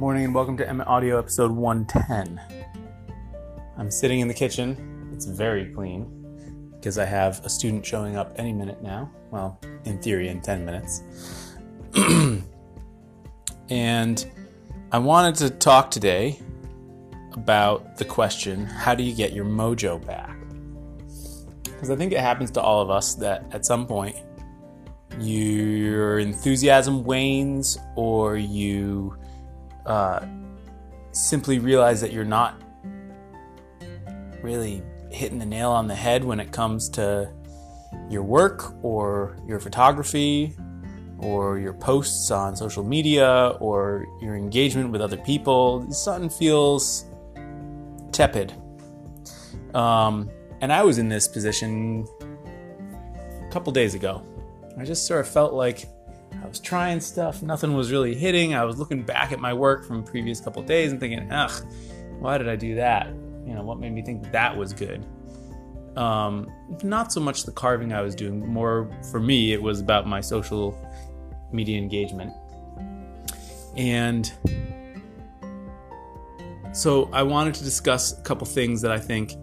morning 0.00 0.24
and 0.24 0.34
welcome 0.34 0.56
to 0.56 0.66
Emmett 0.66 0.88
Audio 0.88 1.18
episode 1.18 1.50
110. 1.50 2.40
I'm 3.76 3.90
sitting 3.90 4.20
in 4.20 4.28
the 4.28 4.34
kitchen. 4.34 5.10
It's 5.12 5.26
very 5.26 5.74
clean 5.74 6.70
because 6.72 6.96
I 6.96 7.04
have 7.04 7.44
a 7.44 7.50
student 7.50 7.84
showing 7.84 8.16
up 8.16 8.32
any 8.36 8.50
minute 8.50 8.82
now. 8.82 9.10
Well, 9.30 9.60
in 9.84 10.00
theory, 10.00 10.28
in 10.28 10.40
10 10.40 10.64
minutes. 10.64 11.02
and 13.68 14.26
I 14.90 14.98
wanted 14.98 15.34
to 15.34 15.50
talk 15.50 15.90
today 15.90 16.40
about 17.32 17.98
the 17.98 18.06
question 18.06 18.64
how 18.64 18.94
do 18.94 19.02
you 19.02 19.14
get 19.14 19.34
your 19.34 19.44
mojo 19.44 20.02
back? 20.06 20.34
Because 21.64 21.90
I 21.90 21.96
think 21.96 22.14
it 22.14 22.20
happens 22.20 22.50
to 22.52 22.62
all 22.62 22.80
of 22.80 22.88
us 22.88 23.16
that 23.16 23.44
at 23.52 23.66
some 23.66 23.86
point 23.86 24.16
your 25.18 26.20
enthusiasm 26.20 27.04
wanes 27.04 27.76
or 27.96 28.38
you 28.38 29.14
uh, 29.86 30.24
simply 31.12 31.58
realize 31.58 32.00
that 32.00 32.12
you're 32.12 32.24
not 32.24 32.60
really 34.42 34.82
hitting 35.10 35.38
the 35.38 35.46
nail 35.46 35.70
on 35.70 35.86
the 35.86 35.94
head 35.94 36.24
when 36.24 36.40
it 36.40 36.52
comes 36.52 36.88
to 36.88 37.30
your 38.08 38.22
work 38.22 38.72
or 38.82 39.36
your 39.46 39.58
photography 39.58 40.56
or 41.18 41.58
your 41.58 41.74
posts 41.74 42.30
on 42.30 42.56
social 42.56 42.82
media 42.82 43.48
or 43.60 44.06
your 44.20 44.36
engagement 44.36 44.90
with 44.90 45.00
other 45.00 45.16
people. 45.18 45.90
Something 45.92 46.30
feels 46.30 47.06
tepid. 48.12 48.54
Um, 49.74 50.30
and 50.60 50.72
I 50.72 50.82
was 50.82 50.98
in 50.98 51.08
this 51.08 51.28
position 51.28 52.06
a 52.20 53.50
couple 53.50 53.72
days 53.72 53.94
ago. 53.94 54.22
I 54.78 54.84
just 54.84 55.06
sort 55.06 55.20
of 55.20 55.28
felt 55.28 55.52
like 55.52 55.86
I 56.42 56.46
was 56.46 56.60
trying 56.60 57.00
stuff, 57.00 57.42
nothing 57.42 57.74
was 57.74 57.90
really 57.90 58.14
hitting. 58.14 58.54
I 58.54 58.64
was 58.64 58.78
looking 58.78 59.02
back 59.02 59.32
at 59.32 59.40
my 59.40 59.52
work 59.52 59.84
from 59.84 60.02
previous 60.04 60.40
couple 60.40 60.62
days 60.62 60.92
and 60.92 61.00
thinking, 61.00 61.30
ugh, 61.30 61.52
why 62.18 62.38
did 62.38 62.48
I 62.48 62.56
do 62.56 62.76
that? 62.76 63.08
You 63.46 63.54
know, 63.54 63.62
what 63.62 63.78
made 63.78 63.92
me 63.92 64.02
think 64.02 64.30
that 64.32 64.56
was 64.56 64.72
good? 64.72 65.04
Um, 65.96 66.50
not 66.82 67.12
so 67.12 67.20
much 67.20 67.44
the 67.44 67.52
carving 67.52 67.92
I 67.92 68.00
was 68.00 68.14
doing, 68.14 68.46
more 68.46 68.90
for 69.10 69.20
me, 69.20 69.52
it 69.52 69.60
was 69.60 69.80
about 69.80 70.06
my 70.06 70.20
social 70.20 70.78
media 71.52 71.78
engagement. 71.78 72.32
And 73.76 74.32
so 76.72 77.10
I 77.12 77.22
wanted 77.22 77.54
to 77.54 77.64
discuss 77.64 78.18
a 78.18 78.22
couple 78.22 78.46
things 78.46 78.80
that 78.82 78.92
I 78.92 78.98
think 78.98 79.34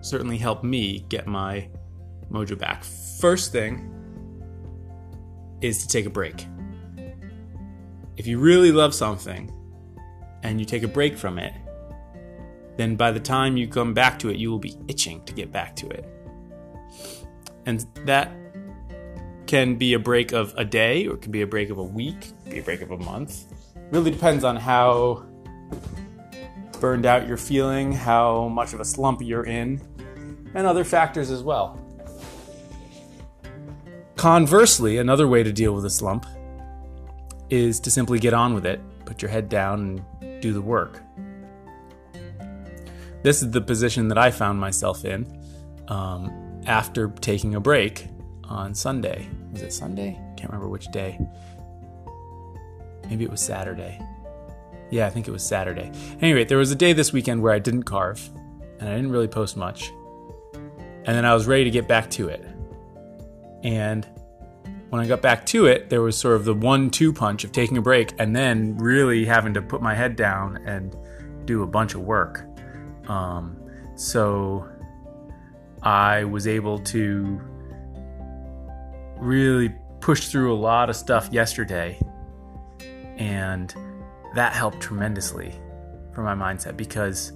certainly 0.00 0.38
helped 0.38 0.64
me 0.64 1.00
get 1.08 1.26
my 1.26 1.68
mojo 2.30 2.58
back. 2.58 2.84
First 2.84 3.52
thing 3.52 3.99
is 5.60 5.78
to 5.78 5.88
take 5.88 6.06
a 6.06 6.10
break. 6.10 6.46
If 8.16 8.26
you 8.26 8.38
really 8.38 8.72
love 8.72 8.94
something 8.94 9.50
and 10.42 10.60
you 10.60 10.66
take 10.66 10.82
a 10.82 10.88
break 10.88 11.16
from 11.16 11.38
it, 11.38 11.54
then 12.76 12.96
by 12.96 13.12
the 13.12 13.20
time 13.20 13.56
you 13.56 13.68
come 13.68 13.94
back 13.94 14.18
to 14.20 14.28
it, 14.30 14.36
you 14.36 14.50
will 14.50 14.58
be 14.58 14.76
itching 14.88 15.24
to 15.24 15.32
get 15.32 15.52
back 15.52 15.76
to 15.76 15.88
it. 15.88 16.06
And 17.66 17.84
that 18.06 18.32
can 19.46 19.76
be 19.76 19.94
a 19.94 19.98
break 19.98 20.32
of 20.32 20.54
a 20.56 20.64
day, 20.64 21.06
or 21.06 21.14
it 21.14 21.22
can 21.22 21.32
be 21.32 21.42
a 21.42 21.46
break 21.46 21.70
of 21.70 21.78
a 21.78 21.82
week, 21.82 22.32
be 22.48 22.58
a 22.58 22.62
break 22.62 22.82
of 22.82 22.90
a 22.90 22.98
month. 22.98 23.46
Really 23.90 24.10
depends 24.10 24.44
on 24.44 24.56
how 24.56 25.26
burned 26.78 27.04
out 27.04 27.26
you're 27.26 27.36
feeling, 27.36 27.92
how 27.92 28.48
much 28.48 28.72
of 28.72 28.80
a 28.80 28.84
slump 28.84 29.20
you're 29.22 29.44
in, 29.44 29.80
and 30.54 30.66
other 30.66 30.84
factors 30.84 31.30
as 31.30 31.42
well. 31.42 31.79
Conversely, 34.20 34.98
another 34.98 35.26
way 35.26 35.42
to 35.42 35.50
deal 35.50 35.72
with 35.74 35.86
a 35.86 35.88
slump 35.88 36.26
is 37.48 37.80
to 37.80 37.90
simply 37.90 38.18
get 38.18 38.34
on 38.34 38.52
with 38.52 38.66
it, 38.66 38.78
put 39.06 39.22
your 39.22 39.30
head 39.30 39.48
down, 39.48 40.04
and 40.20 40.42
do 40.42 40.52
the 40.52 40.60
work. 40.60 41.00
This 43.22 43.40
is 43.40 43.50
the 43.50 43.62
position 43.62 44.08
that 44.08 44.18
I 44.18 44.30
found 44.30 44.60
myself 44.60 45.06
in 45.06 45.26
um, 45.88 46.60
after 46.66 47.08
taking 47.22 47.54
a 47.54 47.60
break 47.60 48.08
on 48.44 48.74
Sunday. 48.74 49.26
Was 49.52 49.62
it 49.62 49.72
Sunday? 49.72 50.20
Can't 50.36 50.50
remember 50.50 50.68
which 50.68 50.88
day. 50.88 51.18
Maybe 53.08 53.24
it 53.24 53.30
was 53.30 53.40
Saturday. 53.40 53.98
Yeah, 54.90 55.06
I 55.06 55.10
think 55.10 55.28
it 55.28 55.30
was 55.30 55.42
Saturday. 55.42 55.90
Anyway, 56.20 56.44
there 56.44 56.58
was 56.58 56.70
a 56.70 56.76
day 56.76 56.92
this 56.92 57.10
weekend 57.10 57.40
where 57.40 57.54
I 57.54 57.58
didn't 57.58 57.84
carve, 57.84 58.28
and 58.80 58.86
I 58.86 58.96
didn't 58.96 59.12
really 59.12 59.28
post 59.28 59.56
much. 59.56 59.90
And 60.52 61.16
then 61.16 61.24
I 61.24 61.32
was 61.32 61.46
ready 61.46 61.64
to 61.64 61.70
get 61.70 61.88
back 61.88 62.10
to 62.10 62.28
it. 62.28 62.46
And 63.62 64.06
when 64.90 65.00
I 65.00 65.06
got 65.06 65.22
back 65.22 65.46
to 65.46 65.66
it, 65.66 65.88
there 65.88 66.02
was 66.02 66.16
sort 66.18 66.36
of 66.36 66.44
the 66.44 66.54
one 66.54 66.90
two 66.90 67.12
punch 67.12 67.44
of 67.44 67.52
taking 67.52 67.78
a 67.78 67.82
break 67.82 68.12
and 68.18 68.34
then 68.34 68.76
really 68.76 69.24
having 69.24 69.54
to 69.54 69.62
put 69.62 69.80
my 69.80 69.94
head 69.94 70.16
down 70.16 70.56
and 70.66 70.96
do 71.44 71.62
a 71.62 71.66
bunch 71.66 71.94
of 71.94 72.02
work. 72.02 72.44
Um, 73.08 73.56
so 73.94 74.68
I 75.82 76.24
was 76.24 76.46
able 76.46 76.78
to 76.78 77.40
really 79.16 79.74
push 80.00 80.28
through 80.28 80.52
a 80.52 80.56
lot 80.56 80.90
of 80.90 80.96
stuff 80.96 81.28
yesterday. 81.30 82.00
And 83.16 83.74
that 84.34 84.52
helped 84.52 84.80
tremendously 84.80 85.54
for 86.12 86.22
my 86.22 86.34
mindset 86.34 86.76
because 86.76 87.32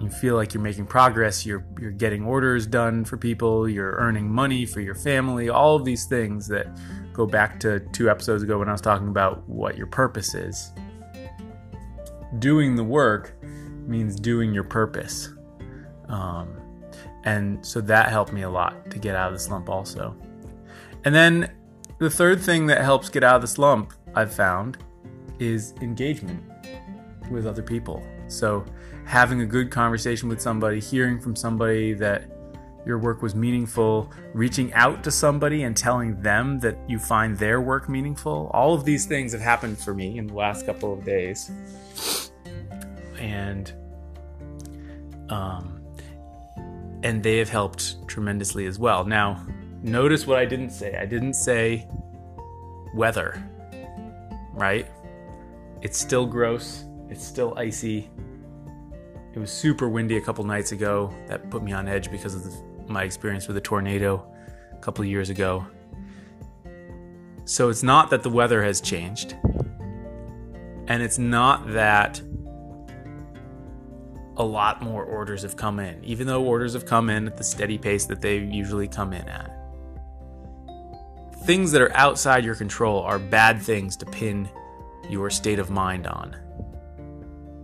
you 0.00 0.08
feel 0.08 0.36
like 0.36 0.54
you're 0.54 0.62
making 0.62 0.86
progress, 0.86 1.44
you're 1.44 1.64
you're 1.80 1.90
getting 1.90 2.24
orders 2.24 2.66
done 2.66 3.04
for 3.04 3.16
people, 3.16 3.68
you're 3.68 3.96
earning 3.96 4.30
money 4.30 4.64
for 4.64 4.80
your 4.80 4.94
family, 4.94 5.48
all 5.48 5.76
of 5.76 5.84
these 5.84 6.06
things 6.06 6.46
that 6.48 6.66
go 7.12 7.26
back 7.26 7.58
to 7.60 7.80
two 7.92 8.08
episodes 8.08 8.42
ago 8.42 8.58
when 8.58 8.68
I 8.68 8.72
was 8.72 8.80
talking 8.80 9.08
about 9.08 9.48
what 9.48 9.76
your 9.76 9.88
purpose 9.88 10.34
is. 10.34 10.72
Doing 12.38 12.76
the 12.76 12.84
work 12.84 13.34
means 13.86 14.16
doing 14.20 14.52
your 14.52 14.64
purpose. 14.64 15.30
Um, 16.08 16.56
and 17.24 17.64
so 17.66 17.80
that 17.80 18.10
helped 18.10 18.32
me 18.32 18.42
a 18.42 18.50
lot 18.50 18.90
to 18.90 18.98
get 18.98 19.16
out 19.16 19.28
of 19.28 19.32
the 19.34 19.40
slump 19.40 19.68
also. 19.68 20.16
And 21.04 21.14
then 21.14 21.50
the 21.98 22.10
third 22.10 22.40
thing 22.40 22.66
that 22.66 22.82
helps 22.82 23.08
get 23.08 23.24
out 23.24 23.36
of 23.36 23.42
the 23.42 23.48
slump, 23.48 23.92
I've 24.14 24.32
found, 24.32 24.78
is 25.38 25.74
engagement 25.80 26.42
with 27.30 27.46
other 27.46 27.62
people. 27.62 28.06
So 28.28 28.64
having 29.04 29.40
a 29.40 29.46
good 29.46 29.70
conversation 29.70 30.28
with 30.28 30.40
somebody, 30.40 30.80
hearing 30.80 31.20
from 31.20 31.34
somebody 31.34 31.94
that 31.94 32.30
your 32.86 32.98
work 32.98 33.22
was 33.22 33.34
meaningful, 33.34 34.10
reaching 34.32 34.72
out 34.72 35.04
to 35.04 35.10
somebody 35.10 35.64
and 35.64 35.76
telling 35.76 36.20
them 36.22 36.58
that 36.60 36.78
you 36.88 36.98
find 36.98 37.36
their 37.36 37.60
work 37.60 37.88
meaningful. 37.88 38.50
All 38.54 38.74
of 38.74 38.84
these 38.84 39.04
things 39.04 39.32
have 39.32 39.40
happened 39.40 39.78
for 39.78 39.94
me 39.94 40.18
in 40.18 40.26
the 40.26 40.34
last 40.34 40.64
couple 40.64 40.92
of 40.92 41.04
days. 41.04 41.50
And 43.18 43.72
um 45.28 45.74
and 47.02 47.22
they 47.22 47.38
have 47.38 47.48
helped 47.48 48.08
tremendously 48.08 48.66
as 48.66 48.78
well. 48.78 49.04
Now, 49.04 49.46
notice 49.82 50.26
what 50.26 50.38
I 50.38 50.44
didn't 50.44 50.70
say. 50.70 50.96
I 50.96 51.06
didn't 51.06 51.34
say 51.34 51.86
weather. 52.94 53.42
Right? 54.52 54.86
It's 55.82 55.98
still 55.98 56.26
gross. 56.26 56.84
It's 57.10 57.24
still 57.24 57.54
icy. 57.56 58.10
It 59.34 59.38
was 59.38 59.50
super 59.50 59.88
windy 59.88 60.16
a 60.16 60.20
couple 60.20 60.44
nights 60.44 60.72
ago. 60.72 61.12
That 61.26 61.50
put 61.50 61.62
me 61.62 61.72
on 61.72 61.88
edge 61.88 62.10
because 62.10 62.34
of 62.34 62.44
the, 62.44 62.92
my 62.92 63.04
experience 63.04 63.48
with 63.48 63.56
a 63.56 63.60
tornado 63.60 64.26
a 64.72 64.78
couple 64.78 65.04
years 65.04 65.30
ago. 65.30 65.66
So 67.44 67.70
it's 67.70 67.82
not 67.82 68.10
that 68.10 68.22
the 68.22 68.30
weather 68.30 68.62
has 68.62 68.80
changed. 68.80 69.36
And 70.88 71.02
it's 71.02 71.18
not 71.18 71.72
that 71.72 72.20
a 74.36 74.44
lot 74.44 74.80
more 74.82 75.04
orders 75.04 75.42
have 75.42 75.56
come 75.56 75.80
in, 75.80 76.02
even 76.04 76.26
though 76.26 76.44
orders 76.44 76.72
have 76.74 76.86
come 76.86 77.10
in 77.10 77.26
at 77.26 77.36
the 77.36 77.44
steady 77.44 77.76
pace 77.76 78.06
that 78.06 78.20
they 78.20 78.38
usually 78.38 78.86
come 78.86 79.12
in 79.12 79.28
at. 79.28 79.54
Things 81.44 81.72
that 81.72 81.82
are 81.82 81.94
outside 81.94 82.44
your 82.44 82.54
control 82.54 83.00
are 83.00 83.18
bad 83.18 83.60
things 83.60 83.96
to 83.96 84.06
pin 84.06 84.48
your 85.08 85.30
state 85.30 85.58
of 85.58 85.70
mind 85.70 86.06
on. 86.06 86.36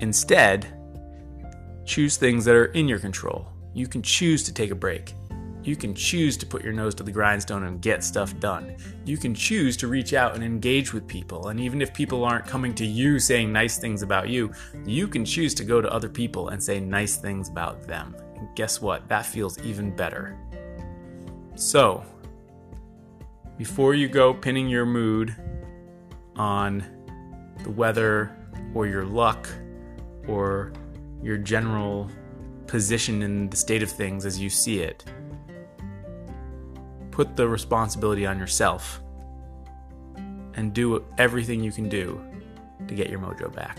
Instead, 0.00 0.66
choose 1.84 2.16
things 2.16 2.44
that 2.44 2.54
are 2.54 2.66
in 2.66 2.88
your 2.88 2.98
control. 2.98 3.46
You 3.74 3.86
can 3.86 4.02
choose 4.02 4.42
to 4.44 4.52
take 4.52 4.70
a 4.70 4.74
break. 4.74 5.14
You 5.66 5.74
can 5.74 5.96
choose 5.96 6.36
to 6.36 6.46
put 6.46 6.62
your 6.62 6.72
nose 6.72 6.94
to 6.94 7.02
the 7.02 7.10
grindstone 7.10 7.64
and 7.64 7.82
get 7.82 8.04
stuff 8.04 8.38
done. 8.38 8.76
You 9.04 9.16
can 9.16 9.34
choose 9.34 9.76
to 9.78 9.88
reach 9.88 10.14
out 10.14 10.36
and 10.36 10.44
engage 10.44 10.92
with 10.92 11.08
people. 11.08 11.48
And 11.48 11.58
even 11.58 11.82
if 11.82 11.92
people 11.92 12.24
aren't 12.24 12.46
coming 12.46 12.72
to 12.76 12.86
you 12.86 13.18
saying 13.18 13.52
nice 13.52 13.76
things 13.76 14.02
about 14.02 14.28
you, 14.28 14.52
you 14.84 15.08
can 15.08 15.24
choose 15.24 15.54
to 15.54 15.64
go 15.64 15.80
to 15.80 15.92
other 15.92 16.08
people 16.08 16.50
and 16.50 16.62
say 16.62 16.78
nice 16.78 17.16
things 17.16 17.48
about 17.48 17.82
them. 17.82 18.14
And 18.36 18.48
guess 18.54 18.80
what? 18.80 19.08
That 19.08 19.26
feels 19.26 19.58
even 19.58 19.90
better. 19.90 20.38
So, 21.56 22.04
before 23.58 23.94
you 23.94 24.06
go 24.06 24.32
pinning 24.32 24.68
your 24.68 24.86
mood 24.86 25.34
on 26.36 26.84
the 27.64 27.70
weather 27.70 28.36
or 28.72 28.86
your 28.86 29.04
luck 29.04 29.48
or 30.28 30.72
your 31.22 31.36
general 31.36 32.10
position 32.66 33.22
in 33.22 33.48
the 33.48 33.56
state 33.56 33.82
of 33.82 33.90
things 33.90 34.26
as 34.26 34.38
you 34.38 34.50
see 34.50 34.80
it. 34.80 35.04
Put 37.10 37.36
the 37.36 37.48
responsibility 37.48 38.26
on 38.26 38.38
yourself 38.38 39.00
and 40.54 40.72
do 40.72 41.04
everything 41.18 41.62
you 41.62 41.72
can 41.72 41.88
do 41.88 42.20
to 42.88 42.94
get 42.94 43.08
your 43.08 43.18
mojo 43.20 43.54
back. 43.54 43.78